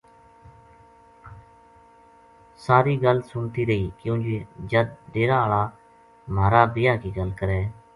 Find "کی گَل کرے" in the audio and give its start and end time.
7.01-7.61